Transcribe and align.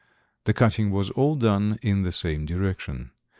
The 0.45 0.53
cutting 0.55 0.89
was 0.89 1.11
all 1.11 1.35
done 1.35 1.77
in 1.83 2.01
the 2.01 2.11
same 2.11 2.47
direction. 2.47 3.11